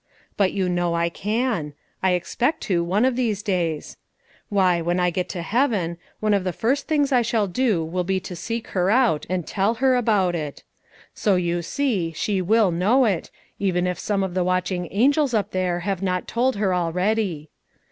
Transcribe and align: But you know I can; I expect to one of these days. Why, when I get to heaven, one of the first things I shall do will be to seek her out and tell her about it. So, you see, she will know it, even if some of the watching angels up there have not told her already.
But 0.35 0.51
you 0.51 0.67
know 0.67 0.95
I 0.95 1.09
can; 1.09 1.73
I 2.01 2.13
expect 2.13 2.61
to 2.61 2.83
one 2.83 3.05
of 3.05 3.15
these 3.15 3.43
days. 3.43 3.97
Why, 4.49 4.81
when 4.81 4.99
I 4.99 5.11
get 5.11 5.29
to 5.29 5.43
heaven, 5.43 5.99
one 6.19 6.33
of 6.33 6.43
the 6.43 6.51
first 6.51 6.87
things 6.87 7.11
I 7.11 7.21
shall 7.21 7.45
do 7.45 7.85
will 7.85 8.03
be 8.03 8.19
to 8.21 8.35
seek 8.35 8.69
her 8.69 8.89
out 8.89 9.27
and 9.29 9.45
tell 9.45 9.75
her 9.75 9.95
about 9.95 10.33
it. 10.33 10.63
So, 11.13 11.35
you 11.35 11.61
see, 11.61 12.13
she 12.13 12.41
will 12.41 12.71
know 12.71 13.05
it, 13.05 13.29
even 13.59 13.85
if 13.85 13.99
some 13.99 14.23
of 14.23 14.33
the 14.33 14.43
watching 14.43 14.87
angels 14.89 15.35
up 15.35 15.51
there 15.51 15.81
have 15.81 16.01
not 16.01 16.27
told 16.27 16.55
her 16.55 16.73
already. 16.73 17.51